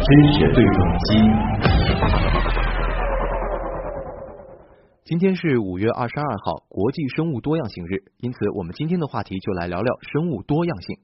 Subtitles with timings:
[0.00, 1.18] 知识对撞机。
[5.04, 10.98] 今天是五月二十二号，国际生物多样性日，因此我们今天的话题就来聊聊生物多样性。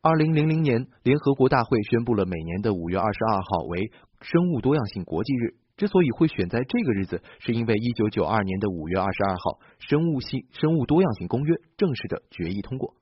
[0.00, 3.90] 二零零零年，联合国大会宣布了每年的五月二十二号为
[4.22, 5.54] 生物多样性国际日。
[5.78, 12.94] 之所以会选在这个日子，是因为一九九二年的五月二十二号，生物性生物多样性公约正式的决议通过。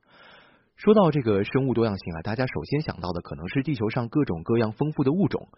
[0.76, 5.48] 说到这个生物多样性啊，大家首先想到的可能是地球上各种各样丰富的物种。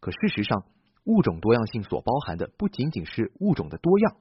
[0.00, 0.64] 可事实上，
[1.04, 4.16] 物种多样性所包含的不仅仅是物种的多样。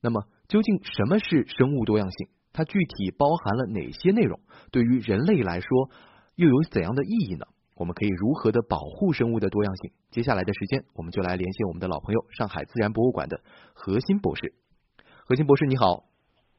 [0.00, 2.28] 那么，究竟什么是生物多样性？
[2.52, 4.38] 它具体包含了哪些内容？
[4.70, 5.90] 对于人类来说，
[6.36, 7.46] 又有怎样的意义呢？
[7.80, 9.90] 我们可以如何的保护生物的多样性？
[10.10, 13.40] 接下来的时间，我们就来连线我们的老朋友上海自然博物馆的
[13.72, 14.52] 何新博士。
[15.24, 16.04] 何新博士，你好。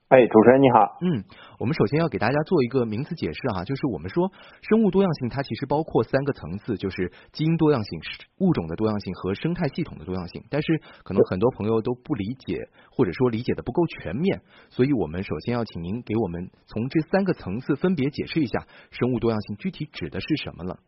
[0.07, 0.97] 哎，主持人你好。
[0.99, 1.23] 嗯，
[1.59, 4.31] 我们首先要给大家做一个名词解释哈，就是我们说
[4.63, 7.99] 生物多样性它其实包括三个层次，就是基因多样性、
[8.39, 10.43] 物种的多样性和生态系统的多样性。
[10.49, 12.57] 但是可能很多朋友都不理解，
[12.91, 20.79] 或者说理解的不够全面，所以我们首先要请您给我们从这三个层次分别解释一下生物多样性具体指的是什么了。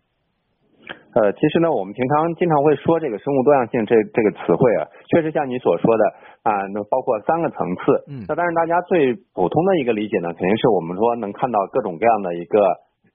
[1.13, 6.03] 呃，其实呢，我们平常经常会说这个生物多样性这这个词汇啊，确实像你所说的
[6.41, 7.81] 啊，那包括三个层次。
[8.09, 8.25] 嗯。
[8.27, 12.65] 那当然，大家最普通的一个理解呢，肯定是我们说能看到各种各样的一个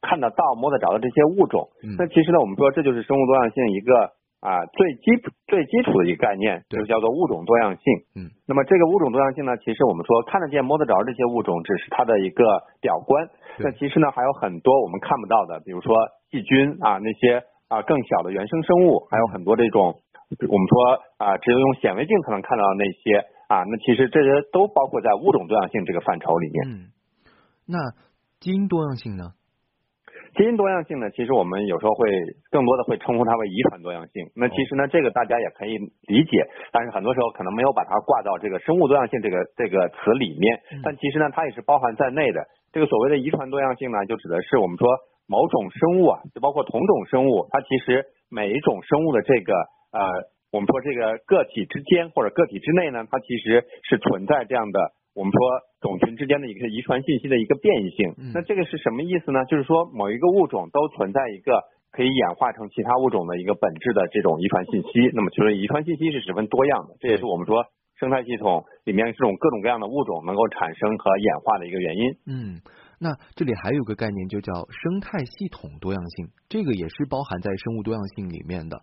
[0.00, 1.68] 看得到、摸得着的这些物种。
[1.82, 1.98] 嗯。
[1.98, 4.14] 那其实呢，我们说这就是生物多样性一个
[4.46, 5.18] 啊最基
[5.50, 7.82] 最基础的一个概念，就叫做物种多样性。
[8.14, 8.30] 嗯。
[8.46, 13.26] 那么这个物种多样性呢，其实我们说看得见、摸得着这些物种，只是它的一个表观。
[13.58, 15.92] 那其实呢，还有很多我们看不到的，比如说
[16.30, 17.42] 细菌啊那些。
[17.68, 20.00] 啊，更小的原生生物，还有很多这种，
[20.48, 20.74] 我们说
[21.18, 26.56] 啊，只有用显微镜才能看到的那些啊，那其实这些都包括在物种多样性这个范畴里面。
[26.64, 26.72] 嗯，
[27.68, 27.76] 那
[28.40, 29.36] 基因多样性呢？
[30.36, 32.08] 基因多样性呢，其实我们有时候会
[32.50, 34.30] 更多的会称呼它为遗传多样性。
[34.36, 35.76] 那其实呢，这个大家也可以
[36.06, 40.60] 理解，但是很多时候可能没有把它挂到这个生物多样性这个这个词里面。
[40.82, 42.46] 但其实呢，它也是包含在内的。
[42.72, 44.88] 这个所谓的遗传多样性呢，就指的是我们说。
[45.28, 49.52] 某种生物啊，就包括同种生物，它其实每一种生物的这个
[49.92, 50.00] 呃，
[50.50, 55.38] 我们说这个个体之间或者个体之内呢，它其实是存在这样的，我们说
[55.80, 58.16] 种群之间的一个遗传信息的一个变异性。
[58.32, 59.44] 那这个是什么意思呢？
[59.44, 61.60] 就是说某一个物种都存在一个
[61.92, 65.10] 可以演化成其他物种的一个本质的这种遗传信息。
[65.12, 67.64] 那么其实遗传信息是十分多样的，这也是我们说
[68.00, 72.16] 生态系统里面这种各种各样的物种能够产生和演化的一个原因。
[72.26, 72.60] 嗯。
[73.00, 78.80] 那这里还有个概念，就叫生态系统多样性，这个也是包含在生物多样性里面的。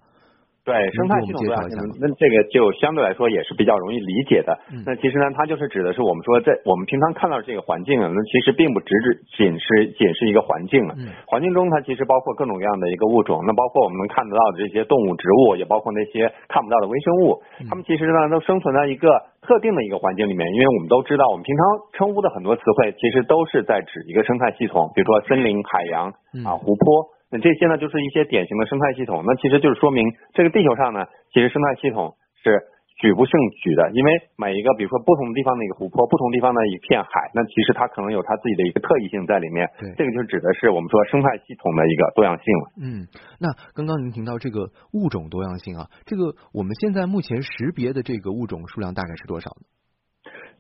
[0.66, 4.58] 对生态系统多样性，那这个就相对来说也是比较容易理解的。
[4.82, 10.98] 那其实呢，它就是指的是我们说在我们平常看到这个环境啊，那其实并不只只仅是仅是一个环境啊。
[11.28, 17.44] 环境中它其实包括各种各样的一个物种，那包括我们能看得到的这些动物、植物，也包括那些看不到的微生物。
[17.70, 19.06] 它们其实呢都生存在一个
[19.46, 21.64] 特定的一个环境里面，因为我们都知道，我们平常
[21.94, 26.10] 称呼的很多词汇其实都是在指一个生态系统，比如说森林、海洋
[26.44, 27.16] 啊、湖泊。
[27.32, 29.24] 那这些呢，就是一些典型的生态系统。
[29.26, 32.14] 那其实就是说明，这个地球上呢，其实生态系统
[32.44, 32.62] 是
[32.98, 33.92] 举不胜举的。
[33.92, 39.70] 因为每一个，比如说不同地方的一个湖泊，不同地方的一片海，那其实它可能有它自己的一个特异性在里面。
[39.80, 42.66] 对，这个就指的是我们说生态系统的一个多样性了。
[42.82, 43.08] 嗯，
[43.40, 49.75] 那刚刚您提到这个物种多样性啊，这个我们现在目前识别的这个物种数量大概是多少呢？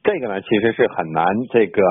[0.05, 1.81] 这个呢，其实是很难这个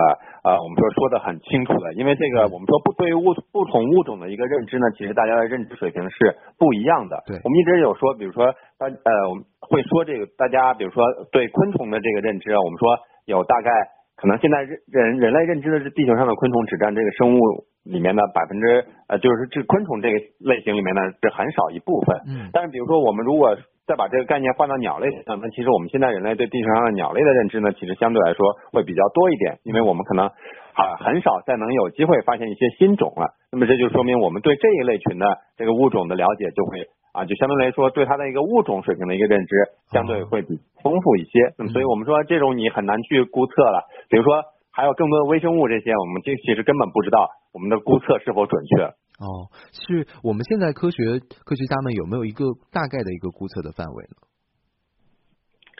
[0.46, 7.18] 呃，我们说说的很清楚的，因为这个我们说不对于物不同物种的一个认知呢，其实大家的认知水平是不一样的。
[7.26, 11.02] 对，我们一直有说，比如说大呃，我们会说这个大家，比如说
[11.32, 12.94] 对昆虫的这个认知啊，我们说
[13.26, 13.70] 有大概
[14.14, 17.40] 可能现在人人人类认知的是地球上的昆虫只占这个生物
[17.82, 22.16] 里面的百分之呃，就是这昆虫这个类型里面呢是很少一部分。
[22.30, 23.56] 嗯，但是比如说我们如果
[23.86, 33.36] 再把这个概念换到鸟类上，那其实我们现在人类对地球上的鸟类的认知呢，其实相对来说会比较多一点，因为我们可能啊很少再能有机会发现一些新种了。
[33.52, 39.54] 那么这就说明我们对这一类群的这个物种的了解就会啊，就相对来说对它的一个物种水平的一个认知
[39.92, 41.52] 相对会比丰富一些。
[41.58, 43.84] 那么所以我们说这种你很难去估测了。
[44.08, 44.42] 比如说
[44.72, 48.90] 还有更多的微生物这些，我们这其实根本不知道我们的估测是否准确。
[49.22, 54.18] 哦，是我们现在科学科学家们有没有一个大概的一个估测的范围呢？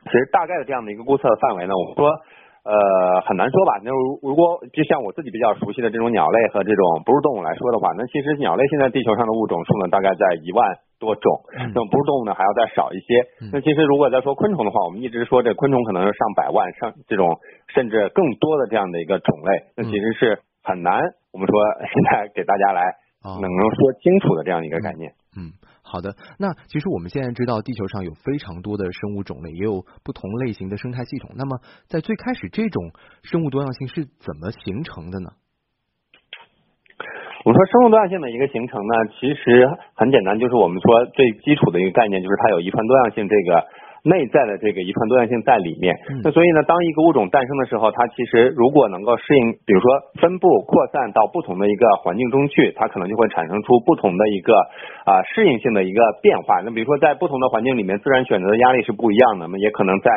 [0.07, 2.15] 其实大概的这样的一个估测的范围呢，我们说
[2.63, 3.83] 呃很难说吧。
[3.83, 11.43] 那如如果就像我自己比较熟悉的这种鸟类和这种哺乳动物来说的话，那其实鸟类现在地球上的物种数呢大概在一万多种，
[11.75, 13.51] 那么哺乳动物呢还要再少一些。
[13.51, 17.41] 那其实如果再说昆虫的话，我们一直说这昆虫可能是上百万上这种
[17.75, 20.39] 甚至更多的这样的一个种类，那其实是。
[20.67, 20.97] 很难，
[21.31, 21.61] 我们说
[21.93, 22.81] 现在给大家来
[23.25, 25.13] 能够说清楚的这样一个概念。
[25.37, 26.15] 嗯，好的。
[26.39, 31.31] 那其实我们现在知道，地球上有非常多的生物种类，也有不同类型的生态系统。
[31.35, 32.93] 那么在最开始，这种
[33.23, 35.31] 生物多样性是怎么形成的呢？
[37.45, 43.67] 我们说生物多样性的一个形成呢，其实很简单，就是我们说最基础的一个概念，就是它有遗传多样性这个。
[44.05, 49.89] 内在的这个遗传多样性在里面，那所以呢，当一个物种诞生的时候，它其实如果能够适应，比如说
[50.21, 54.53] 分布扩散到不同的一个环境中去，它可能就会产生出不同的一个
[55.09, 56.61] 啊适应性的一个变化。
[56.61, 60.11] 那比如说在不同的环境里面，自然选择的压力是不一样的，那么也可能在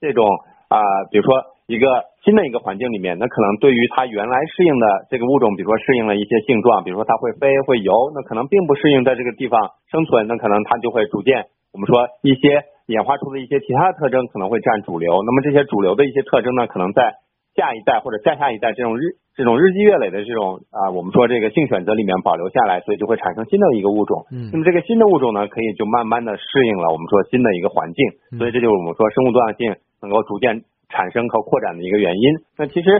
[0.00, 0.24] 这种
[0.72, 0.80] 啊，
[1.12, 1.36] 比如说
[1.68, 1.84] 一个
[2.24, 9.60] 新的一个环境里面，那可能对于它原来适应的这个物种，比如说适应了一些性状，比如说它会飞会游，那可能并不适应在这个地方
[9.92, 11.44] 生存，那可能它就会逐渐
[11.74, 12.72] 我们说一些。
[12.86, 17.16] 演化出的一些其他的特征可能会占主流，那么这些主流的一些特征呢，可能在
[17.56, 24.26] 下一代或者下下一代这种日这种日积月累的这种啊，我们说这个性选择里面保留下来，所以就会产生新的一个物种。
[24.30, 32.26] 嗯，那么这个新的物种呢，可以就慢慢的适应了我们说新的一个环境，所以这就是我们说生物多样性能够逐渐产生和扩展的一个原因。
[32.58, 32.90] 那其实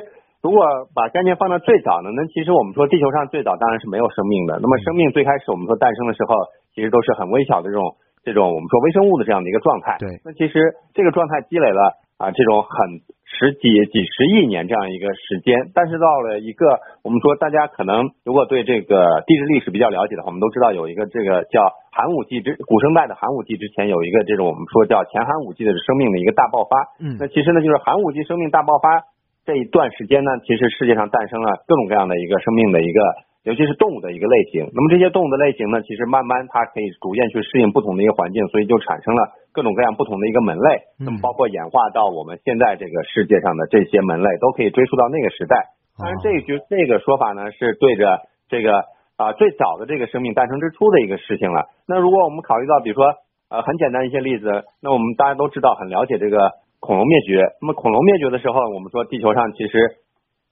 [0.41, 0.65] 如果
[0.95, 4.59] 把概念放到最早呢，那其实我们说地球上最早当然是没有生命的。
[4.63, 6.35] 那么生命最开始我们说诞生的时候，
[6.75, 7.97] 其实都是很微小的这种。
[8.25, 29.05] 这种我们说微生物的这样的一个状态，对，那其实这个状态积累了啊这种很十几几十亿年这样一个时间，但是到了一个我们说大家可能如果对这个地质历史比较了解的话，我们都知道有一个这个叫寒武纪之古生代的寒武纪之前有一个这种我们说叫前寒武纪的生命的一个大爆发，嗯，那其实呢就是寒武纪生命大爆发
[29.44, 33.00] 这一段时间呢，其实世界上诞生了各种各样的一个生命的一个。
[33.44, 40.81] 尤其是动物的一个类型，那么这些动物的类型呢，其实慢慢它可以逐渐去适应不同的一个环境，所以就产生了各种各样不同的一个门类。
[40.99, 45.76] 那么包括演化到我们现在这个世界上的这些门类，都可以追溯到那个时代。
[46.00, 48.81] 当然，这句这个说法呢，是对着这个
[49.20, 51.69] 啊最早的这个生命诞生之初的一个事情了。
[51.87, 53.12] 那如果我们考虑到，比如说
[53.50, 56.50] 呃很简单一些例子，那我们大家都知道很了解这个
[56.81, 57.44] 恐龙灭绝。
[57.61, 60.00] 那么恐龙灭绝的时候，我们说地球上其实。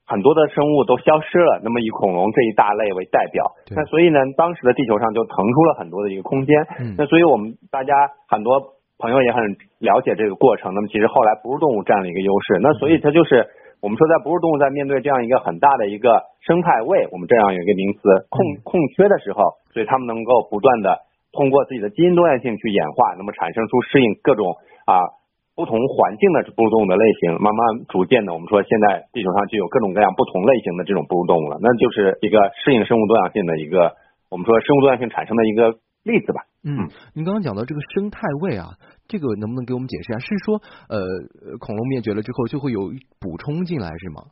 [0.05, 6.53] 很多的生物都消失了，那么以恐龙这一大类为代表，那所以呢，当时的地球上就腾出了很多的一个空间。
[6.99, 7.95] 那所以我们大家
[8.29, 9.41] 很多朋友也很
[9.79, 10.75] 了解这个过程。
[10.75, 12.59] 那么其实后来哺乳动物占了一个优势。
[12.61, 13.47] 那所以它就是
[13.81, 20.99] 我们说在哺乳动物在面对这样一个很大的一个生态位，我们这样有一个名词空空缺的时候，所以它们能够不断的
[21.33, 24.99] 通过自己的基因多样性去演化，那么产生出适应各种啊。
[25.55, 33.93] 不同环境的哺乳动物的类型，慢慢逐渐的，我们说现在地球上就有各种各样不同类型的这种哺乳动物了，那就是一个适应生物多样性的一个，
[34.31, 36.43] 我们说生物多样性产生的一个例子吧。
[36.65, 38.79] 嗯，您刚刚讲到这个生态位啊，
[39.09, 40.19] 这个能不能给我们解释一下？
[40.21, 44.23] 是说呃，恐龙灭绝了之后就会有补充进来是吗？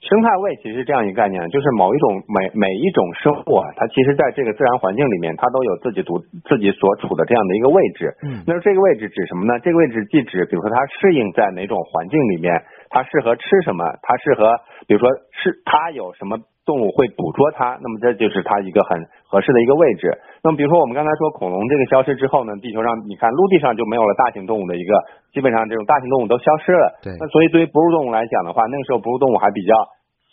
[0.00, 8.14] 生态位其实这样一个概念，就是某一种每每一种生物啊，它其实在这个自然环境里面，它都有自己独自己所处的这样的一个位置。
[8.22, 9.58] 嗯，那这个位置指什么呢？
[9.58, 14.54] 这个位置既指，比如说它适应在哪种环境里面，它适合吃什么，它适合，
[14.86, 20.12] 比如说是它有什么动物会捕捉它，那么这就是它一个很合适的一个位置。
[20.44, 24.92] 那么比如说我们刚才说恐龙这个消失之后呢，地球上你看陆地上就没有了大型动物的一个，
[25.32, 27.00] 基本上这种大型动物都消失了。
[27.00, 27.16] 对。
[27.16, 29.72] 那所以对于哺乳动物来讲的话，那个时候哺乳动物还比较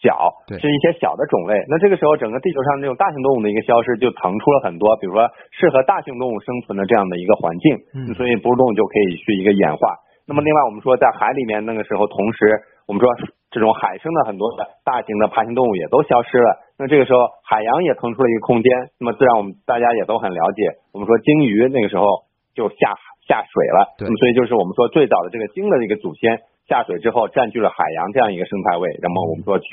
[0.03, 1.55] 小，是一些小的种类。
[1.71, 5.23] 那这个时候整个地球上这种大型动物的一个消失，就腾出了很多，比如说
[5.55, 7.79] 适合大型动物生存的这样的一个环境。
[7.95, 8.13] 嗯。
[8.19, 10.03] 所以哺乳动物就可以去一个演化。
[10.27, 12.49] 那么另外我们说在海里面那个时候，同时
[12.87, 13.07] 我们说
[13.55, 16.59] 这种海生的很多的大型的爬行动物也都消失了。
[16.75, 18.67] 那这个时候海洋也腾出了一个空间。
[18.99, 22.03] 那么自然我们大家也都很了解，我们说鲸鱼那个时候
[22.51, 23.95] 就下下水了。
[23.95, 24.03] 对。
[24.03, 28.91] 那么所以就是我们说最早的这个鲸的这个祖先下水之后占据了海洋这样一个生态位。
[28.99, 29.65] 那么我们说就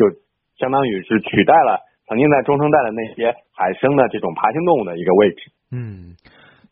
[0.63, 5.51] 相当于是取代了曾经在中生代的那些海生的这种爬行动物的一个位置。
[5.75, 6.15] 嗯，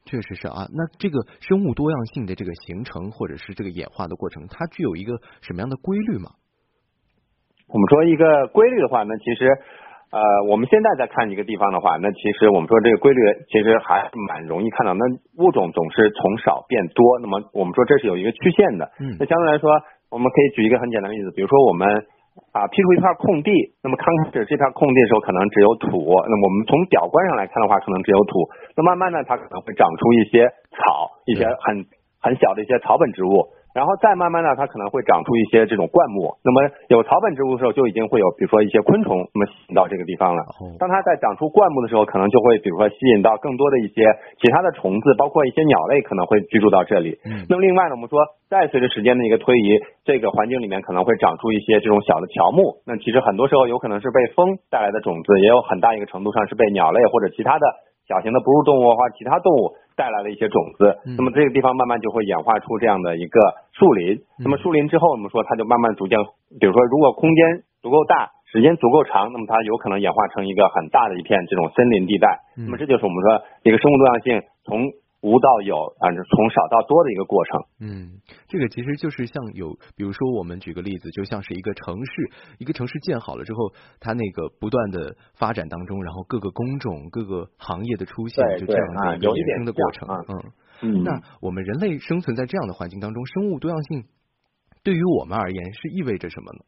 [0.06, 0.70] 确实是啊。
[0.70, 6.38] 那这个生物多样性的这个形成或者是这个演化的过程，它具有一个什么样的规律吗？
[7.72, 9.46] 我们说一个规律的话，那其实
[10.10, 10.18] 呃，
[10.50, 14.92] 我们现在在看一个地方的话，那其实我们说这个规律其实还蛮容易看到。
[14.92, 15.06] 那
[15.38, 18.90] 物种总是从少变多，那么我们说这是有一个曲线的。
[18.98, 19.14] 嗯。
[19.18, 19.70] 那相对来说，
[20.10, 21.86] 我们可以举一个很简单的例子，比如说我们
[22.50, 23.54] 啊劈出一片空地，
[23.86, 25.94] 那么刚开始这片空地的时候可能只有土，
[26.26, 28.50] 那么我们从表观上来看的话，可能只有土。
[28.74, 31.86] 那慢慢的它可能会长出一些草，一些很
[32.18, 33.46] 很小的一些草本植物。
[33.74, 36.34] 然后再慢慢的，它可能会长出一些这种灌木。
[36.42, 40.42] 那么有草本植物的时候，就已经会有比如说一些昆虫，那么吸引到这个地方了。
[40.78, 44.02] 当它在长出灌木的时候，可能就会比如说吸引到更多的一些
[44.42, 47.18] 其他的虫子，包括一些鸟类可能会居住到这里。
[47.48, 48.18] 那么另外呢，我们说
[48.50, 52.82] 再随着时间的一个推移，这个环境里面可能会长出一些这种小的乔木。
[52.86, 57.66] 那其实很多时候有可能是被风带来的种子，也有很大一个程度上是被鸟类或者其他的
[58.08, 59.78] 小型的哺乳动物或其他动物。
[60.00, 63.36] 带来了一些种子，那么这个地方慢慢就会演化出这样的一个
[63.76, 64.16] 树林。
[64.40, 66.16] 那么树林之后，我们说它就慢慢逐渐，
[66.56, 72.40] 比如说如果空间足够大，时间足够长，那么它有可能演化成一个很大的一片这种森林地带。
[72.56, 74.88] 那么这就是我们说一个生物多样性从。
[75.22, 77.60] 无到有啊，从少到多的一个过程。
[77.80, 90.08] 嗯，这个其实就是像有，比如说我们举个例子，就像是一个城市，一个城市建好了之后，它那个不断的发展当中，然后各个工种、各个行业的出现，就这样的一个衍生的过程。
[90.80, 94.04] 嗯，那我们人类生存在这样的环境当中，生物多样性
[94.82, 96.64] 对于我们而言是意味着什么呢？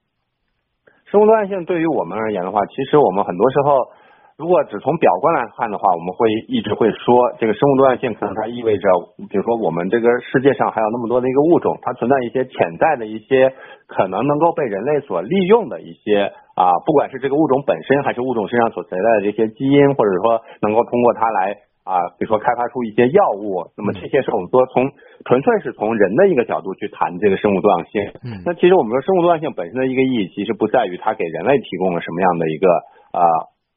[1.06, 4.01] 生物多样性对于我们而言的话，其实我们很多时候。
[4.42, 8.90] 如果只从表观来看的话，我们会一直会说，这个生物多样性可能它意味着，
[9.30, 13.54] 比如说我们这个世界上还有那么多的一个物种，它存在一些潜在的一些
[13.86, 16.26] 可能能够被人类所利用的一些
[16.58, 24.90] 啊，不管是这个物种本身，还是物种身上所携带的这些基因，或者说能够通过它来啊，比如说开发出一些药物，那么这些是我们说从
[25.22, 28.10] 纯粹是从人的一个角度去谈这个生物多样性。
[28.26, 28.42] 嗯。
[28.44, 32.66] 那其实我们说生物多样性本身的一个意义，其实不在于它给人类提供了什么样的一个
[33.14, 33.22] 啊。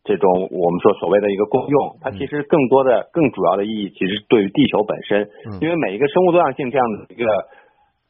[0.05, 5.27] 这种我们说所谓的一个公用，它其实更多的、更主要的意义，其实对于地球本身，
[5.59, 7.25] 因为每一个生物多样性这样的一个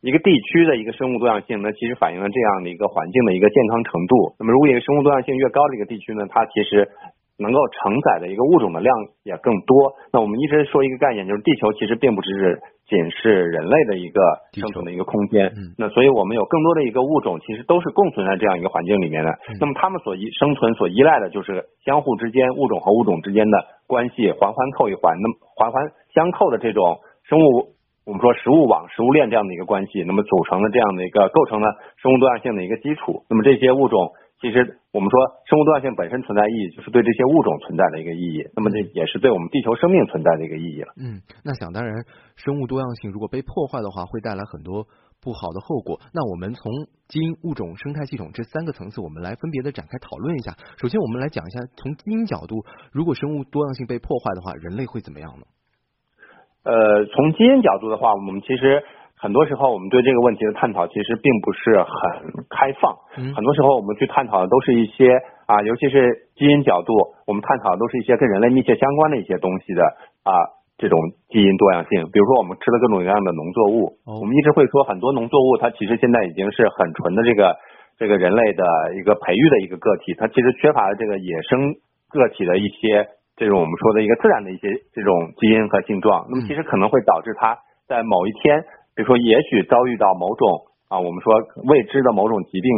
[0.01, 4.35] 一个地区的一个生物多样性，那其实反映了这样的一个环境的一个健康程度。
[4.37, 6.87] 那么，如果一个生物多样性越高的一个地区呢，它其实。
[7.37, 9.93] 能够承载的一个物种的量也更多。
[10.13, 14.21] 那我们一直说一个概念，就是地球其实并不只是仅是人类的一个
[14.53, 15.51] 生存的一个空间。
[15.77, 19.29] 那所以我们有更多的一个物种，其实都是共存在这样一个环境里面的。
[19.59, 27.75] 那么它们所依生存所依赖的就是相互之间物种和物种之间的关系，环环扣一环，那么环环相扣的这种生物，
[28.05, 31.67] 我们说食物网、食物链这样的一个关系，那么组成了这样的一个构成了
[32.01, 33.23] 生物多样性的一个基础。
[33.29, 34.13] 那么这些物种。
[34.45, 34.61] 其实
[34.93, 35.17] 我们说
[35.49, 38.45] 生物多样性本身存在意义，就是对这些物种存在的一个意义。
[38.53, 40.93] 那么这也是对我们地球生命存在的一个意义了。
[41.01, 41.91] 嗯，那想当然，
[42.35, 44.85] 生物多样性如果被破坏的话，会带来很多
[45.17, 45.99] 不好的后果。
[46.13, 46.71] 那我们从
[47.07, 50.53] 基因、物种、生态系统这三个层次，我们来分别的展开讨论一下。
[50.77, 55.45] 首先，我们来讲一下从基因角度，如果生物多样性被破坏的话，人类会怎么样呢？
[56.69, 58.83] 呃，从基因角度的话，我们其实。
[59.25, 62.93] 很多时候，我们对这个问题的探讨其实并不是很开放。
[63.33, 65.17] 很多时候，我们去探讨的都是一些
[65.49, 66.93] 啊，尤其是基因角度，
[67.25, 69.81] 我们探讨的都是一些跟人类密切相关的一些东西的
[70.21, 70.29] 啊，
[70.77, 70.93] 这种
[71.33, 72.05] 基因多样性。
[72.13, 77.57] 比如说，我们吃了各种各样的农作物，我们一直会说很多农作物它其实现在已经是很纯的这个
[77.97, 81.73] 这个人类的一个培育的一个个体，它其实缺乏了这个野生
[82.13, 86.29] 个体的一些这种我们说的一个自然的一些这种基因和性状。
[86.29, 87.57] 那么，其实可能会导致它
[87.89, 88.61] 在某一天。
[88.95, 91.35] 比如说，也许遭遇到某种啊，我们说
[91.67, 92.71] 未知的某种疾病，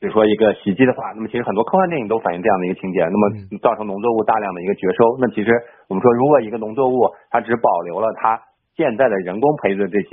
[0.00, 3.04] 比如说一个袭击的话，那么其实很多科幻电影都反映这样的一个情节。
[3.04, 3.28] 那么
[3.60, 5.20] 造成农作物大量的一个绝收。
[5.20, 5.52] 那其实
[5.88, 8.40] 我们说，如果一个农作物它只保留了它
[8.74, 10.08] 现在的人工培育的这些，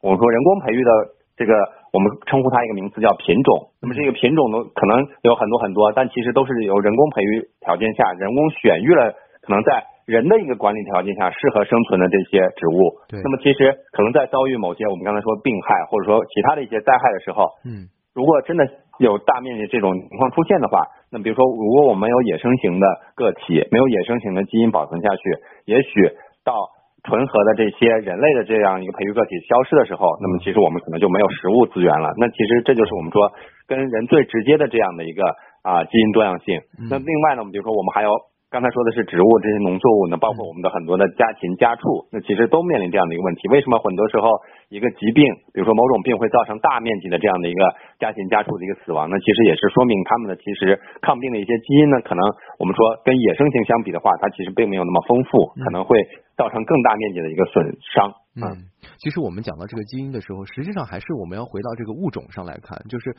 [0.00, 0.90] 我们说人工培育的
[1.36, 1.54] 这个，
[1.92, 3.74] 我们称呼它一个名词叫品种。
[3.82, 9.10] 那么这个品种呢，可能有很多很多，但其实都是由人工培育条件下人工选育了，
[9.42, 9.97] 可能在。
[10.08, 18.64] 人的一个管理条件下适合生存的这些植物，那么其实可能在遭遇某些我们刚才说病害或者说其他的一些灾害的时候，嗯，如果真的
[19.04, 20.80] 有大面积这种情况出现的话，
[21.12, 22.88] 那比如说如果我们有野生型的
[23.20, 25.22] 个体，没有野生型的基因保存下去，
[25.68, 25.92] 也许
[26.40, 26.56] 到
[27.04, 32.16] 纯合的这些人类的这样一个培育个体消失的时候，那么其实我们可能就没有食物资源了。
[32.16, 33.28] 那其实这就是我们说
[33.68, 36.64] 跟人最直接的这样的一个啊基因多样性。
[36.88, 38.16] 那另外呢，我们比如说我们还有。
[38.48, 43.46] 刚才说的是植物这些农作物呢，包括我们的很多的家禽家畜，那其实都面临这样的一个问题。
[43.48, 44.40] 为什么很多时候
[44.72, 45.20] 一个疾病，
[45.52, 47.60] 比如说某种病会造成大面积的这样的一个
[48.00, 49.20] 家禽家畜的一个死亡呢？
[49.20, 52.24] 其实也是说明他们的其实抗病的一些基因呢，可能
[52.58, 56.00] 我们说跟野生型相比的话，它其实并没有那么丰富，可能会
[56.38, 58.14] 造成更大面积的一个损伤。
[58.40, 63.14] 嗯，其实我们讲到这个基因的时候，实际上还是我们要回到这个物种上来看，就是。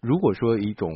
[0.00, 0.94] 如果说一种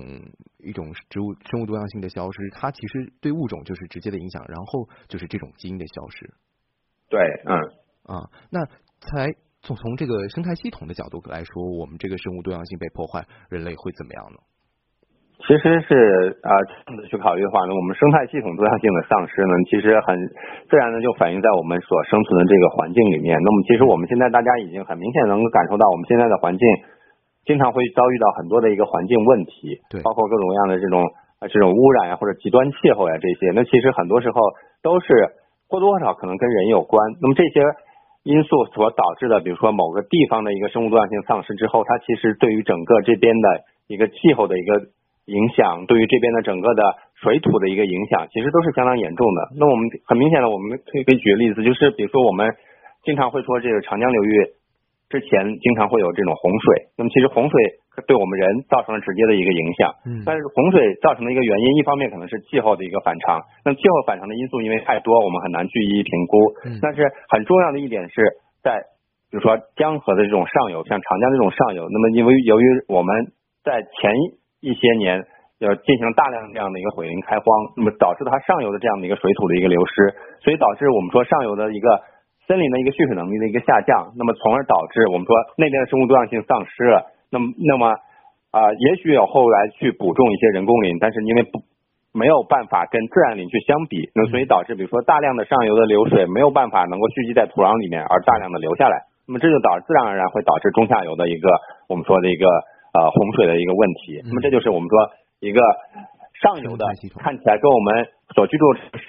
[0.58, 6.30] 一种植物生物多样性的消失，它其实对物种就是直接的影响，然后就是这种基因的消失。
[7.08, 8.64] 对，嗯啊，那
[9.00, 14.38] 才从从这个生态系统的角度来说，我们这个生物多样性被破坏，人类会怎么样呢？
[15.42, 16.52] 其实是啊，
[16.86, 20.14] 这样子去考虑的话呢，我们生态系统多样性的丧失呢，其实很
[20.70, 23.34] 自然的就反映在我们所生存的这个环境里面。
[23.42, 26.62] 那么，其实我们现在大家已经很明显能够感受到，我们现在的环境
[27.44, 31.02] 经常会遭遇到很多的一个环境问题，对，包括各种各样的这种
[31.42, 33.50] 啊这种污染呀，或者极端气候呀这些。
[33.50, 34.38] 那其实很多时候
[34.80, 35.10] 都是
[35.66, 37.02] 或多或少可能跟人有关。
[37.20, 37.58] 那么这些
[38.22, 44.86] 因素所导致的，比如说某个地方的一个生物多样性丧失之后，它其实对于整个这边的一个气候的一个。
[45.26, 46.82] 影响对于这边的整个的
[47.22, 49.40] 水土的一个影响，其实都是相当严重的。
[49.58, 52.50] 那我们很明显的，我们可以可以举个例子，就是比如说我们
[53.04, 54.46] 经常会说这个长江流域
[55.08, 56.90] 之前经常会有这种洪水。
[56.98, 57.54] 那么其实洪水
[58.06, 59.94] 对我们人造成了直接的一个影响。
[60.06, 60.22] 嗯。
[60.26, 63.38] 但是洪水造成的一个原因，一方面可能是气候的一个反常。
[63.64, 66.38] 那么气候反常的因素因为太多，我们很难去一一评估。
[66.64, 66.78] 嗯。
[66.82, 68.22] 但是很重要的一点是
[68.64, 68.80] 在，
[69.30, 73.30] 比如说江河的这种上游，像长江这种上游，那么因为由于我们
[73.62, 74.10] 在前
[74.62, 75.26] 一些年。
[75.62, 80.10] 要进行大量这样的一个毁林开荒，那么导致它上游的这样的一个水土的一个流失，
[80.42, 82.02] 所以导致我们说上游的一个
[82.48, 87.06] 森林的一个蓄水能力的一个下降，那么从而导致我们说那边的生物多样性丧失了。
[87.30, 87.94] 那么，那么
[88.50, 91.62] 啊，也许有后来去补种一些人工林，但是因为不
[92.10, 101.48] 没有办法跟自然林去相比，那所以导致比如说大量的上游的流水没有办法能够蓄积在土壤里面，而大量的流下来，那么这就导致自然而然会导致中下游的一个
[101.88, 102.50] 我们说的一个
[102.92, 104.20] 呃洪水的一个问题。
[104.24, 104.96] 那么这就是我们说。
[105.42, 105.60] 一个
[106.40, 106.86] 上游的
[107.18, 108.64] 看起来跟我们所居住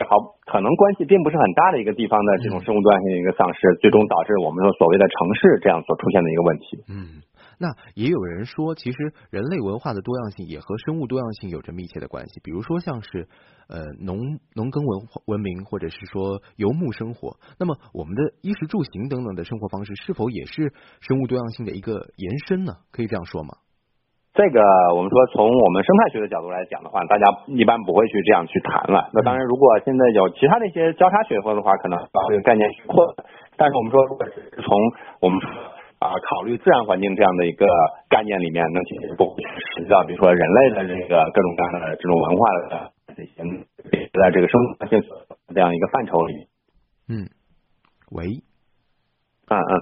[0.09, 6.83] 好可能关系并不是很大的一个地方的这种生物多样性的一个丧失，最终导致我们说所谓的城市这样所出现的一个问题。
[6.89, 7.21] 嗯，
[7.59, 12.39] 那也有人说，其实人类文化的多样性也和生物多样性有着密切的关系。
[12.43, 13.27] 比如说像是
[13.69, 14.17] 呃农
[14.55, 22.73] 农耕文化文明，或者是说游牧生活，那么我们的衣食住行等等的生活方式，是否也是生物多样性的一个延伸呢？
[22.91, 23.53] 可以这样说吗？
[24.33, 24.59] 这个
[24.95, 29.07] 我们说从我们生态学的角度来讲的话，大家一般不会去这样去谈了。
[29.13, 33.13] 那当然，如果现在有其他的一些交叉学科的话，可能把这个概念去扩。
[33.55, 34.73] 但是我们说，如果是从
[35.21, 35.39] 我们
[35.99, 37.67] 啊考虑自然环境这样的一个
[38.09, 39.43] 概念里面，那其实不会
[39.75, 43.43] 涉及到比如说人类的这个各种各样的这种文化的这些
[44.19, 44.99] 在这个生态性
[45.53, 46.47] 这样一个范畴里。
[47.07, 47.29] 嗯，
[48.09, 48.41] 喂，
[49.47, 49.73] 嗯嗯，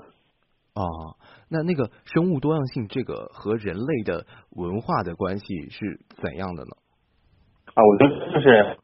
[0.76, 1.16] 哦。
[1.52, 4.24] 那那个生物多样性，这个和人类的
[4.56, 6.72] 文化的关系是怎样的呢？
[7.76, 8.80] 啊，我觉得就是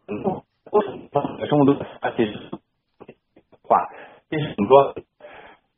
[1.48, 1.82] 生物多样
[2.18, 2.28] 性
[3.63, 3.88] 化，
[4.30, 4.96] 就是怎么说，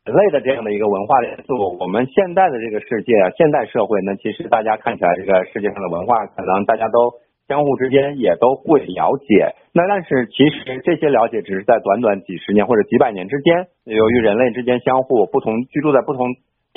[0.03, 1.77] 人类的这样的一个文化元素。
[1.79, 7.13] 我们现在的这个世界，现代社会呢，其实大家看起来这个世界上的文化，可能大家都
[7.47, 9.53] 相互之间也都会了解。
[9.73, 16.25] 那但是其实这些了解只是在短短几十年或者几百年之间，由于人类之间相互不同居住在不同。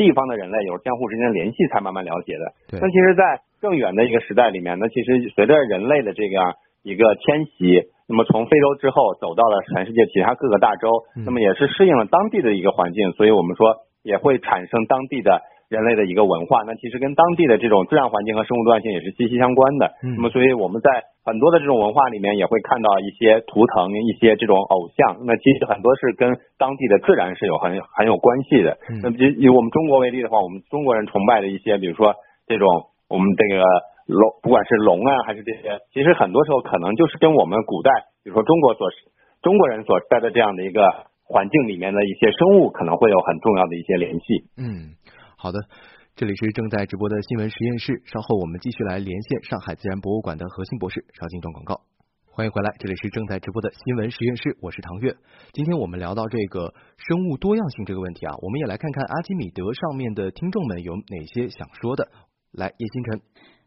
[0.02, 2.50] 地方的人类有相互之间的联系，才慢慢了解的。
[2.82, 10.90] 那其实，在更远的一个时代里面，那其实随着人类的这样一个迁徙，那么从非洲之后走到了全世界其他各个大洲，
[11.24, 15.40] 那么也是适应了当地的一个环境，所以我们说也会产生当地的。
[15.72, 19.88] 人类的一个文化，那其实跟当地的这种自然环境和生物多样性也是息息相关的。
[20.04, 20.88] 那么，所以我们在
[21.24, 25.24] 很多的这种文化里面也会看到一些图腾、一些这种偶像。
[25.24, 26.28] 那其实很多是跟
[26.60, 28.76] 当地的自然是有很很有关系的。
[29.00, 32.12] 那么，以以我们中国为例的话，我们中国人崇拜的一些，比如说
[32.46, 32.68] 这种
[33.08, 33.64] 我们这个
[34.12, 37.90] 龙，不管是龙啊还是这些，其实很多时候可能就是跟我们古代，
[38.22, 38.92] 比如说中国所
[39.40, 40.84] 中国人所在的这样的一个
[41.24, 44.44] 环境里面的一些生物，可能会有很重要的一些联系。
[44.60, 45.00] 嗯。
[45.42, 45.58] 好的，
[46.14, 48.00] 这里是正在直播的新闻实验室。
[48.06, 51.04] 稍后我们继续来连线上海自然博物馆的核心博士。
[51.18, 51.80] 稍进一段广告，
[52.30, 55.16] 欢迎回来，这里是正在直播的新闻实验室，我是唐月。
[55.52, 62.12] 今天我们聊到这个生物多样性这个问题啊，我们也来看看阿基米德上面的听众们有哪些想说的。
[62.52, 63.20] 来，叶星辰。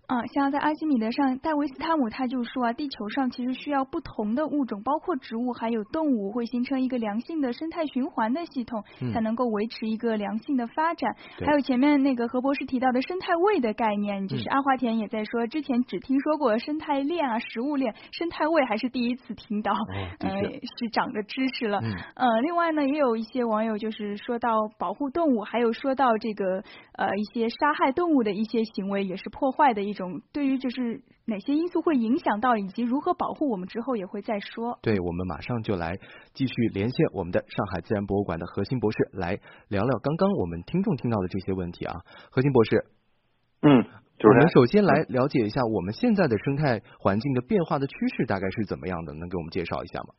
[0.08, 11.16] 啊，像在阿基米德上，戴维斯塔姆他就说啊，地球上其实需要不同的物种，包括植物还有动物，会形成一个良性的生态循环的系统，才能够维持一个良性的发展。
[11.44, 19.74] 还有前面那个何博士提到的生态位的概念，就是阿华田也在说，之前只听说过生态链啊、食物链，生态位还是第一次听到，
[20.20, 20.30] 嗯，
[20.78, 21.80] 是长着知识了。
[21.82, 26.64] 嗯，另外呢，也有一些网友就是说到保护动物，还有说到这个
[26.96, 29.96] 呃一些杀害动物的一些行为，也是破坏的一。
[29.96, 34.78] 种对于就是哪些因素会影响到，以及如何保护，我们之后也会再说。
[34.82, 35.98] 对，我们马上就来
[36.34, 41.96] 继续连线我们的上海自然博物馆的核心博士，来聊聊刚刚我们听众听到的这些问题啊。
[42.30, 42.86] 核心博士，
[43.62, 43.86] 嗯，
[44.22, 50.10] 我们首先来了解一下我们现在的生态环境的变化的趋势大概是怎么样的，能给我们介绍一下吗？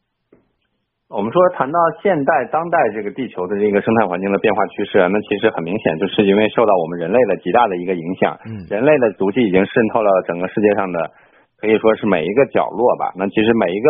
[1.06, 11.12] 我们说谈到现代当代这个地球的这个生态环境的变化趋势，那其实很明显就是因为受到我们人类的极大的一个影响，嗯，人类的足迹已经渗透了整个世界上的，
[11.58, 13.14] 可以说是每一个角落吧。
[13.14, 13.88] 那其实每一个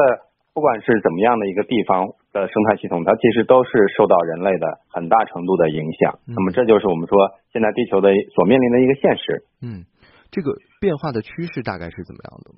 [0.53, 2.05] 不管是怎么样的一个地方
[2.37, 6.21] 的生态系统，它其实都是受到人类的很大程度的影响。
[6.29, 7.17] 那么这就是我们说
[7.49, 9.41] 现在地球的所面临的一个现实。
[9.65, 9.89] 嗯，
[10.31, 10.53] 这个
[10.85, 12.53] 变化的趋势大概是怎么样的？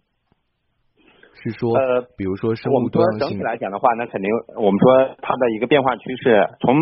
[1.40, 6.74] 是说，呃，比如说生物多样性，整体来讲的话，那肯定我们说它的一个变化趋势，从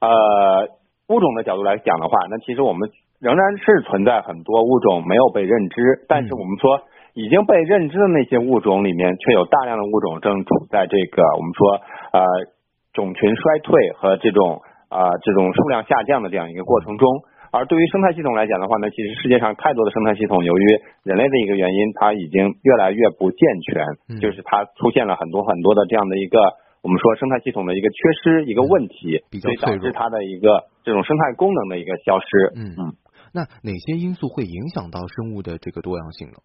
[0.00, 0.66] 呃
[1.08, 6.82] 物种的角度来讲的话，那其实我们仍然是存在很多物种没有被认知，但是我们说
[7.14, 11.80] 已经被认知的那些物种里面，却有大量的物种正处在这个我们说
[12.12, 12.20] 呃
[12.92, 17.08] 种群衰退和这种啊这种数量下降的这样一个过程中。
[17.54, 20.64] 而对于生态系统来讲的话呢，其实世界上太多的生态系统，由于
[21.04, 26.40] 人类的一个原因，它已经越来越不健全，就是它出现了很多很多的这样的一个
[26.82, 32.26] 我们说生态系统的一个缺失一个问题，所以导致它的一个这种生态功能的一个消失。
[32.56, 32.92] 嗯嗯，
[33.32, 36.42] 那哪些因素会影响到生物的这个多样性呢？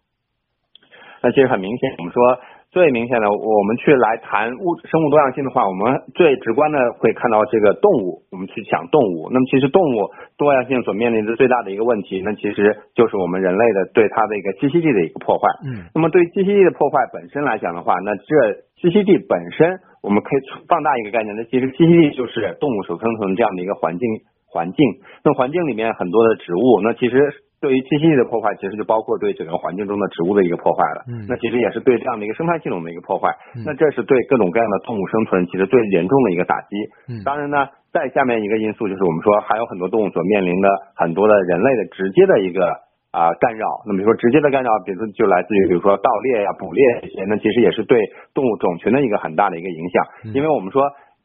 [1.22, 2.22] 那其实很明显，我们说。
[2.70, 8.22] 最明显的，我们去来谈物生物多样性的话，我们最直观的会看到这个动物。
[8.30, 10.06] 我们去讲动物，那么其实动物
[10.38, 15.50] 多样性所面临的最大的一个问题，那其实就是我们人类的对它的一个栖息地的一个破坏。
[15.66, 15.90] 嗯。
[15.94, 24.06] 那么对栖息地的破坏本身来讲的话，那这栖息地本身，我们可以放大一个概念，那其实栖息地就是动物所生存这样的一个环境
[24.46, 24.78] 环境。
[25.24, 27.18] 那环境里面很多的植物，那其实。
[27.60, 31.04] 对于栖息地的破坏，其实就包括对整个环境中的植物的一个破坏了。
[31.12, 33.28] 嗯，那其实也是对这样的一个生态系统的一个破坏。
[33.68, 36.72] 那这是对各种各样的动物生存其实最严重的一个打击。
[37.12, 42.64] 嗯，当然呢，再下面一个因素就是我们说还有很多动物所面临的很多的人类的直接的一个
[43.12, 43.84] 啊干扰。
[43.84, 48.00] 那么比如说直接的干扰，比如说就来自于比如说盗猎呀、捕猎这些，那其实也是对
[48.32, 50.32] 动物种群的一个很大的一个影响。
[50.32, 50.80] 因为我们说。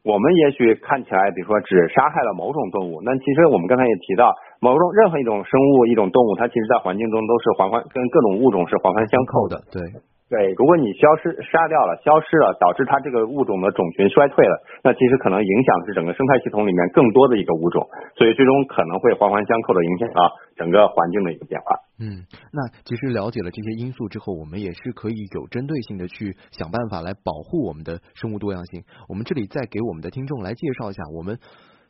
[0.06, 9.60] 我们也许看起来，比如说只杀害了某种动物，那其实我们刚才也提到，某种任何一种生物、一种动物，它其实在环境中都是环环跟各种物种是环环相扣的。
[9.74, 9.82] 对。
[10.28, 17.86] 对，如果你消失杀掉了，消失了，导致它这个物种的种群衰退了，那其实可能影响是整个生态系统里面更多的一个物种，
[18.18, 21.78] 所以最终可能会环环相扣的影响啊整个环境的一个变化。
[22.02, 28.82] 嗯，那其实了解了这些因素之后，我们也是可以有针对性的去想办法来保护我们的生物多样性。
[29.08, 31.38] 我们这里再给我们的听众来介绍一下，我们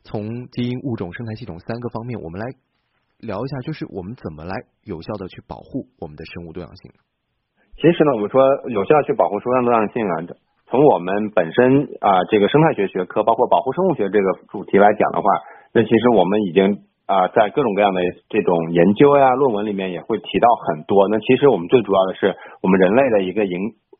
[0.03, 2.45] 从基因、物种、生态系统三个方面，我们来
[3.17, 6.91] 聊一下，就是我们怎么来有效的去保护我们的生物多样性。
[7.77, 10.25] 其实呢，我们说有效去保护生态多样性啊，
[10.65, 15.29] 从我们本身啊这个生态学学科，包括保护生物学这个主题来讲的话，
[15.73, 21.07] 那其实我们已经啊在各种各样的这种研究呀、论文里面也会提到很多。
[21.07, 23.53] 那其实我们最主要的是我们人类的一个影，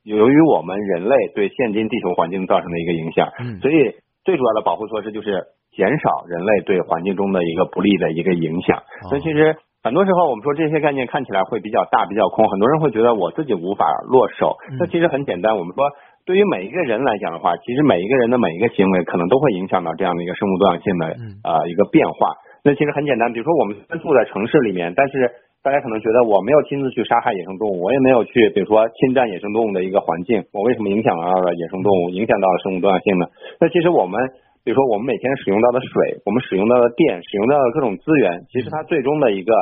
[0.04, 3.30] 由于我们人类对现今地球环境造成的一个影响，
[3.62, 3.94] 所以
[4.26, 8.82] 最主要的保护措施就是减少人类对环境中的一个不利的一个影响。
[9.12, 9.56] 那其实。
[9.84, 14.58] 很多时候，我们说这些概念看起来会比较大、比较空，很多人会觉得我自己无法落手。
[14.80, 15.88] 那其实很简单，我们说
[16.26, 21.06] 对于每一个人来讲的话，其实每一个人的每一个行为可能都会影响到这样的一个生物多样性的
[21.44, 22.36] 呃一个变化。
[22.64, 25.32] 那其实很简单，比如说我们住在城市里面，但是
[25.64, 33.28] 大家可能觉得我没有亲自去杀害野生动物，我也没有去比如说侵占野生动物的一个环境，我为什么影响到了野生动物，影响到了生物多样性呢？
[33.62, 34.20] 那其实我们
[34.68, 39.56] 比如说我们每天使用到的水，我们使用到的电，使用到的各种资源，其实它最终的一个。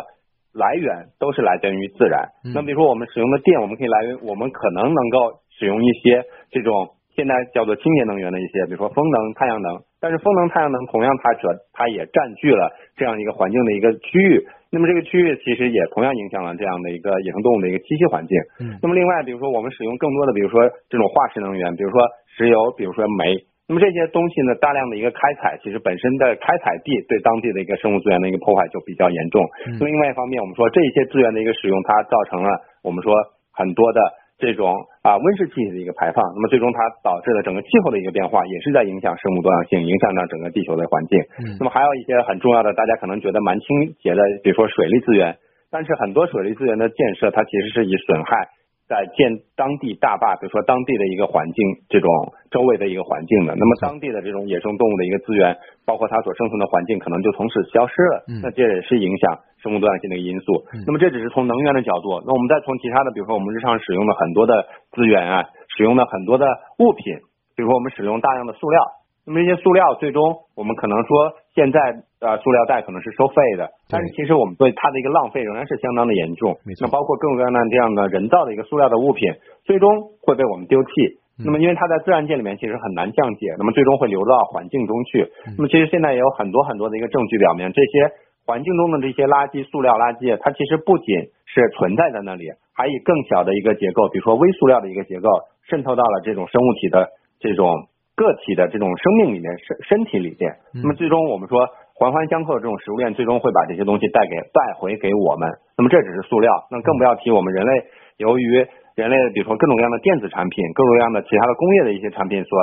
[0.56, 2.32] 来源都是来源于自然。
[2.56, 9.84] 那比如说我们使用的电，我们可以来源，我们可能能够使用一些这种现在叫做清洁能源的一些，比如说风能、太阳能。
[10.00, 14.48] 但是风能、太阳能同样它者它也占据了这样一个环境的一个区域。
[14.72, 18.39] 那么这个区域其实也同样影响了这样的一个野生动物的一个栖息环境。
[18.82, 22.00] 那么另外，比如说我们使用更多的，比如说这种化石能源，比如说
[22.38, 23.44] 石油，比如说煤。
[23.67, 29.41] 那么这些东西呢，大量的一个开采，其实本身的开采地对当地的一个生物资源的一个破坏就比较严重。
[29.82, 32.49] 另外一方面，我们说这些资源的一个使用，它造成了
[32.84, 33.10] 我们说
[33.49, 33.99] 很多的
[34.38, 34.69] 这种
[35.01, 36.21] 啊温室气体的一个排放。
[36.36, 41.17] 那么最终它导致了整个气候的一个变化，也是在影响生物多样性，影响到整个地球的环境。
[41.58, 43.65] 那么还有一些很重要的，大家可能觉得蛮清
[43.97, 48.45] 洁的，比如说水利资源，但是很多水利资源的建设，它其实是以损害。
[48.88, 51.58] 在建当地大坝，比如说当地的一个环境，
[51.89, 52.10] 这种
[52.52, 58.24] 周围的一个环境的，那么当地的这种野生动物的一个资源，包括它所生存的环境，可能就从此消失了。
[58.43, 60.65] 那这也是影响生物多样性的一个因素。
[60.86, 66.45] 那么这只是从能源的角度，那我们再从其他的，比如说我们日常使用的很多的资源啊，使用的很多的
[66.78, 67.17] 物品，
[67.58, 68.82] 比如说我们使用大量的塑料。
[69.26, 71.80] 那么这些塑料最终，我们可能说现在
[72.26, 76.58] 呃塑料袋可能是收费的，但是其实我们对它的一个浪费仍然是相当的严重。
[76.82, 79.32] 那包括各种各样的这样的人造的一个塑料的物品，
[79.64, 80.90] 最终会被我们丢弃。
[81.38, 85.28] 那么因为它在自然界里面其实很难降解，那么最终会流到环境中去。
[85.58, 88.10] 那么其实现在也有很多很多的一个证据表明，这些
[88.46, 95.28] 环境中的这些垃圾、塑料垃圾，它其实不仅是存在在那里，还以更小的一个结构，比如说微塑料的一个结构，
[95.68, 97.10] 渗透到了这种生物体的
[97.42, 97.68] 这种
[98.16, 100.56] 个体的这种生命里面、身身体里面。
[100.72, 105.48] 那么最终我们说环环相扣的这种食物链，最终会把这些东西带给带回给我们。
[105.78, 107.72] 那么这只是塑料，那更不要提我们人类
[108.18, 112.60] 由于人类比如说各种各样的电子产品，各种各样的其他的工业的一些产品所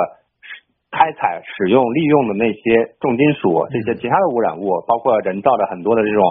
[0.91, 6.21] 开采、使用、利用的那些重金属，这些其他的污染物，包括人造的很多的这种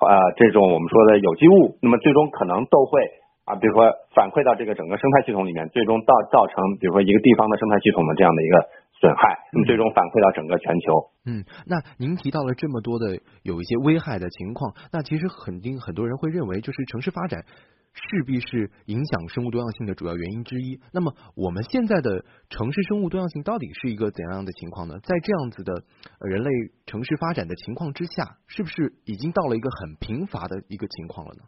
[0.00, 3.00] 呃这种我们说的有机物，那么最终可能都会
[3.46, 8.68] 啊，比如说反馈到这个整个生态系统里面，最终造造成比如说一个地方的生态系统的这样的一个
[9.00, 11.10] 损害，那么最终反馈到整个全球。
[11.24, 17.44] 嗯，那您提到了这么多的有一些危害的情况，那其实肯定很多人会认为，就是城市发展。
[17.92, 20.78] 势必是影响生物多样性的主要原因之一。
[20.92, 25.00] 那么，我们现在的城市生物多样性到底是一个怎样的情况呢？
[25.02, 25.82] 在这样子的
[26.20, 26.50] 人类
[26.86, 31.42] 城市发展的情况之下，是不是已经到了一个很贫乏的一个情况了呢？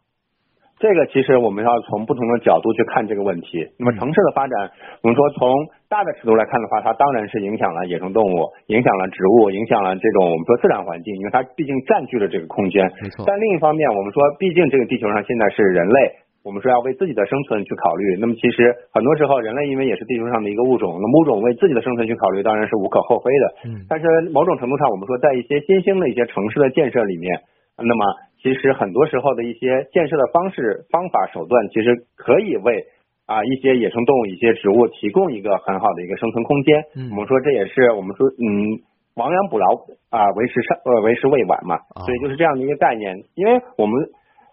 [0.79, 3.65] 这个其实我们要从不同的角度去看这个问题。
[3.79, 5.47] 那么，城市的发展，我们说从
[5.87, 12.83] 大的尺度来看的话，它当然是影响了野生动物，影响了植物，影响了这种我们说自然环境，因为它毕竟占据了这个空间。
[13.01, 13.23] 没错。
[13.25, 16.23] 但另一方面，我们说，毕竟这个地球上现在是人类。
[16.43, 23.71] 我们说要为自己的生存去考虑，那么其实很多时候人类因为也是地球上的一个物种，那物种为自己的生存去考虑当然是无可厚非的。
[23.71, 23.85] 嗯。
[23.87, 27.31] 但是某种程度上，我们说在一些新兴的一些城市的建设里面，
[27.77, 28.03] 那么
[28.43, 32.83] 其实很多时候的一些建设的方式、方法、手段，其实可以为
[33.25, 36.83] 啊一些野生动物、一些植物提供一个很好的一个生存空间。
[36.99, 37.09] 嗯。
[37.11, 38.83] 我们说这也是我们说嗯
[39.15, 39.65] 亡羊补牢
[40.11, 41.79] 啊为时尚呃为时未晚嘛。
[42.05, 43.95] 所以就是这样的一个概念，因为我们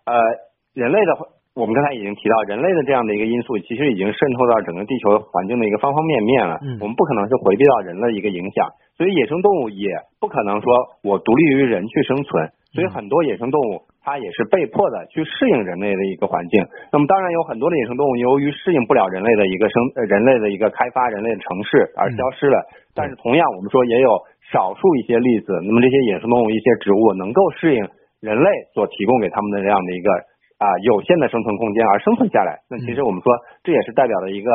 [0.06, 0.14] 呃
[0.72, 1.36] 人类的。
[1.52, 6.56] 我们刚才已经提到，人类的这样的一个因素，其实已经渗透到整个地球环境的一个方方面面了。
[6.62, 10.72] 嗯，我们不可能是回避到人的一个影响，所以野生动物也不可能说
[11.02, 12.48] 我独立于人去生存。
[12.72, 16.62] 所以很多野生动物它也是被迫的去适应人类的一个环境。
[16.92, 22.62] 那么当然有很多的野生动物由于适应不了人类的一个生人类的一个开发人类的城市而消失了。
[22.94, 24.10] 但是同样我们说也有
[24.52, 27.88] 少数一些例子，那么这些野生动物一些植物能够适应
[28.20, 30.10] 人类所提供给他们的这样的一个。
[30.60, 33.32] 啊，有限的生存空间而生存下来，那其实我们说
[33.64, 34.52] 这也是代表了一个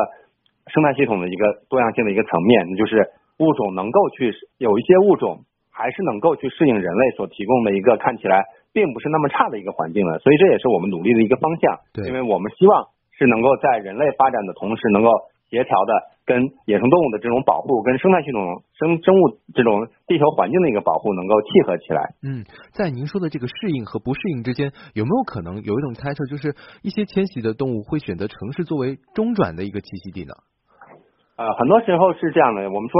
[0.67, 11.77] 生态系统的一个多样性的一个层面，那就是物种能够去有一些物种还是能够去适应人类所提供的一个看起来并不是那么差的一个环境的，所以这也是我们努力的一个方向。
[11.91, 15.11] 对，因为我们希望是能够在人类发展的同时能够。
[15.47, 15.93] 协调的
[16.25, 18.41] 跟野生动物的这种保护，跟生态系统
[18.73, 22.01] 生生物这种地球环境的一个保护能够契合起来。
[22.25, 30.33] 嗯，在您说的这个适应和不适应之间，有没有可能有一种猜测，就是一些迁徙的动物会选择城市作为中转的一个栖息地呢？
[31.37, 32.65] 呃，很多时候是这样的。
[32.71, 32.99] 我们说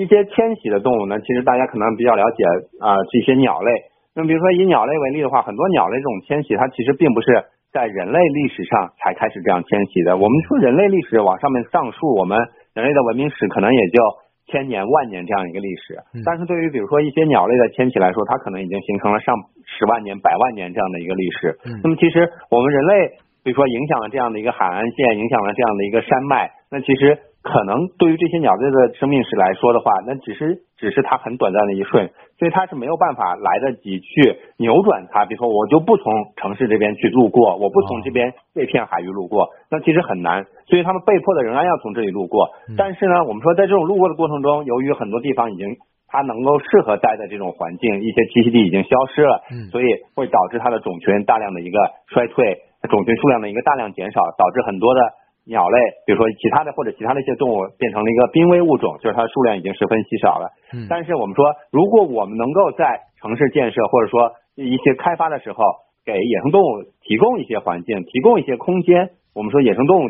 [0.00, 2.40] 一些迁徙的动物呢，其实大家可能比较了解
[2.80, 3.70] 啊，这些鸟类。
[4.16, 7.44] 那么比如说以鸟类为例的话，很多鸟类这种迁徙，它其实并不是。
[7.70, 10.18] 在人类历史上才开始这样迁徙的。
[10.18, 12.34] 我们说人类历史往上面上溯，我们
[12.74, 14.02] 人类的文明史可能也就
[14.50, 15.94] 千年万年这样一个历史。
[16.26, 19.36] 但是对于比如说一些鸟类的迁徙来说，它可能已经形成了上
[19.70, 21.54] 十万年、百万年这样的一个历史。
[21.84, 27.29] 那么其实我们人类，比如说影响了这样的一个海岸线，影响了这样的一个山脉，那其实。
[27.42, 35.24] 可能对于这些鸟类的生命史来说的话，那只是只是它很短暂的一瞬，所以它是没有办法来得及去扭转它。
[35.24, 40.44] 比如说，我就不从城市这边去路过，我不从这边这片海域路过，那其实很难。
[40.68, 42.50] 所以他们被迫的仍然要从这里路过。
[42.76, 45.76] 但是呢，我们说在这种路过的过程中，由于很多地方已经
[46.08, 49.40] 它能够适合待的这种环境，一些栖息地已经消失了，
[49.72, 51.78] 所以会导致它的种群大量的一个
[52.12, 52.58] 衰退，
[52.90, 55.00] 种群数量的一个大量减少，导致很多的。
[55.46, 60.50] 鸟类，比如说其他的或者其他的一些动物变成了一个濒危物种，就是它的数量已经十分稀少了。
[60.72, 65.62] 嗯，但是我们说，如果我们能够在城市建设或者说一些开发的时候，
[66.04, 70.08] 给野生动物提供一些环境，提供一些空间，我们说野生动物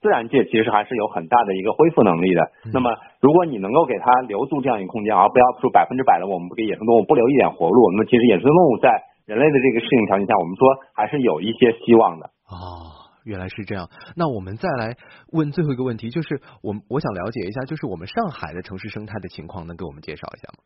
[0.00, 2.40] 自然界其实还是有很大的一个恢复能力的。
[2.72, 8.90] 那么，如果你能够给它留足这样一个空间，而不要说百分之百的我们不给野生动物不留一点活路，那么其实野生动物在
[9.26, 12.26] 人类的这个适应条件下，我们说还是有一些希望的。
[12.50, 12.97] 哦。
[13.28, 14.96] 原来是这样，那我们再来
[15.30, 20.64] 问最后一个问题，就是我我想了解一下，就是我们上海的城市生态的情况，能给我们介绍一下吗？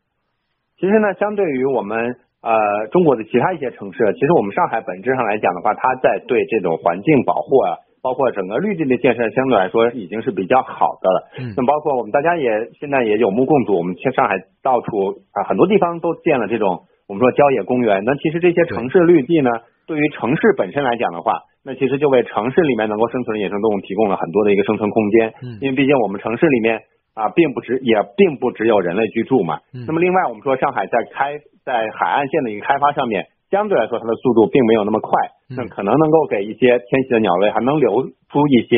[0.79, 11.17] 其实呢，相对于我们呃中国的其他一些城市，其实我们上海本质上来讲的话，它在对这种环境保护啊，包括整个绿地的建设，相对来说已经是比较好的了。
[11.39, 11.53] 嗯。
[11.55, 18.03] 那包括我们大家也现在也有目共睹，我们上海到处啊很多地方都建了这种我们说郊野公园。
[18.03, 19.49] 那其实这些城市绿地呢，
[19.87, 25.33] 对于城市本身来讲的话，那其实就为城市里面能够生存的野生动物提供了很多的一个生存空间。
[25.41, 26.83] 嗯，因为毕竟我们城市里面
[27.15, 29.59] 啊，并不只也并不只有人类居住嘛。
[29.73, 29.85] 嗯。
[29.87, 35.11] 那么另外，我们说上海在开在海岸线的一个开发上面，相对来说它的速度并没有那么快，
[35.55, 38.75] 那可能能够给一些迁徙的鸟类还能留出一些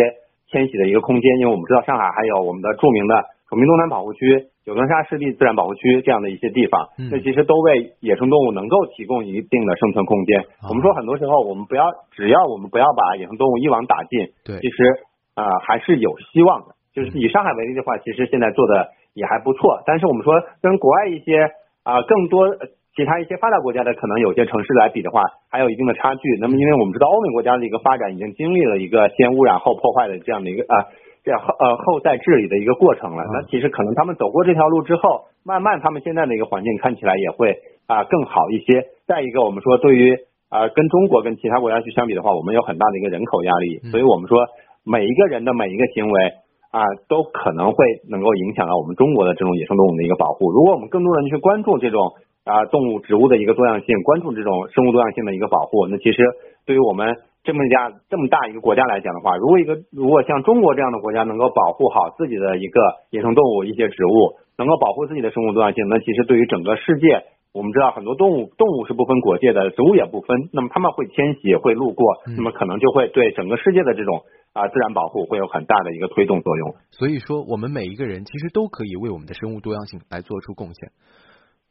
[0.52, 1.40] 迁徙的一个空间。
[1.40, 4.52] 因为我们知道上海还有我们的著名的崇明东南保护区。
[4.66, 10.42] 九层沙湿地自然保护区这样的一些地方，那其实都为野生动物能够提供一定的生存空间。
[10.68, 11.86] 我们说很多时候，我们不要
[12.18, 16.74] 只要我们不要把野生动物一网打尽，对，其实啊还是有希望的。
[16.96, 19.84] 就是以上海为例的话，其实现在做的也还不错。
[19.86, 21.46] 但是我们说跟国外一些
[21.84, 22.50] 啊更多
[22.98, 26.38] 其他一些发达国家的可能有些城市来比的话，还有一定的差距。
[26.42, 30.90] 那么因为我们知道欧美国家的一个发展已经经历了一个先污染后破坏的这样的一个啊。
[31.26, 37.58] 这样后呃后代治理的一个过程了，那其实可能他们走过这条路之后，慢慢他们现在的一个环境看起来也会
[37.88, 38.86] 啊更好一些。
[39.08, 40.16] 再一个，我们说对于
[40.50, 44.46] 啊跟中国跟其他国家去相比的话，我们有很大的一个人口压力，所以我们说
[44.86, 46.22] 每一个人的每一个行为
[46.70, 50.52] 啊都可能会能够影响到我们中国的这种野生动物的一个保护。
[50.52, 52.14] 如果我们更多人去关注这种
[52.46, 56.22] 啊动物植物的一个多样性，关注这种生物多样性的一个保护，那其实
[56.68, 57.18] 对于我们。
[57.46, 62.82] 这么家这么大一个国家来讲的话，如果一个如果像中国这样的国家能够保护好自己的一个
[63.12, 76.74] 野生动物、一些植物，能够保护自己的生物多样性，那其实对于整个世界，我们知道很多动物动物是不分国界的，植物也不分，那么他们会迁徙、会路过，那么可能就会对整个世界的这种啊自然保护会有很大的一个推动作用。
[76.92, 80.90] 所以说，我们每一个人其实都可以为我们的生物多样性来做出贡献。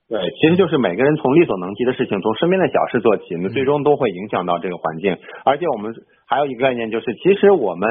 [0.07, 5.17] 对，其实就是每个人从力所能及的事情，从身边的小事做起，那最终都会影响到这个环境。
[5.45, 5.95] 而且我们
[6.27, 7.89] 还有一个概念，就是其实我们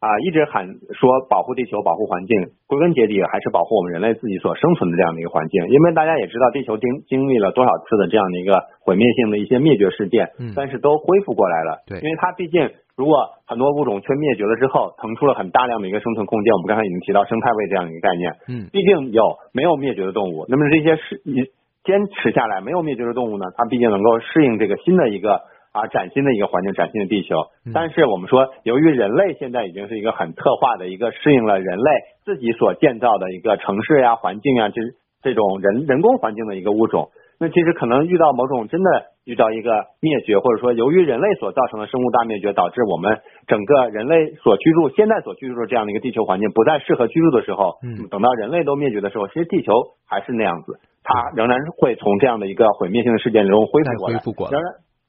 [0.00, 5.66] 啊一直喊说保护地球、保护环境，归根结底还是保护我们人类自己所生存的这样的一个环境。
[5.68, 11.82] 因为大家也知道，地球经经历了多少次的这样的一个毁灭性的一些灭绝事件，但是都恢复过来了。
[11.86, 16.52] 对，因为它毕竟如果很多物种却灭绝了之后，腾出了很大量的一个生存空间。
[16.52, 18.32] 我们刚才已经提到生态位这样的一个概念。
[18.48, 21.44] 嗯，毕竟有没有灭绝的动物，那么这些是你。
[21.84, 25.42] 坚持下来没有灭绝的动物呢，它毕竟能够适应这个新的一个
[25.74, 27.34] 啊崭新的一个环境，崭新的地球。
[27.74, 31.90] 但是我们说，由于人类现在已经是一个很特化的一个适应了人类
[32.24, 34.80] 自己所建造的一个城市呀、环境呀，这
[35.20, 37.10] 这种人人工环境的一个物种，
[37.40, 38.88] 那其实可能遇到某种真的
[39.24, 49.72] 遇到一个灭绝，或者说由于人类所造成的生物大灭绝，导致我们整个人类所居住现在所居住的这样的一个地球环境不再适合居住的时候，嗯，等到人类都灭绝的时候，其实地球
[50.06, 50.78] 还是那样子。
[51.02, 54.08] 它仍然会从这样的一个毁灭性的事件中恢复过
[54.52, 54.60] 来，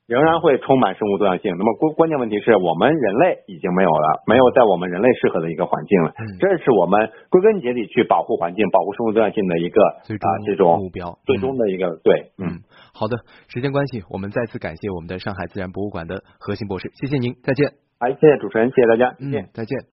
[0.08, 1.56] 仍然会充满生物多样性。
[1.58, 6.14] 那么关关键问题是我们人类已经没有了，没有在我们人类适合的一个环境了。
[6.40, 12.32] 这是我们归根结底去保护环境、保护生物多样性的一个啊这种目标，最终的一个对。
[12.38, 12.62] 嗯，
[12.94, 17.74] 好的，时间关系，我们再次感谢我们的上海自然博物馆的核心博士，谢谢您，再见。
[18.00, 19.86] 哎，谢谢主持人，谢谢大家，再见，再见。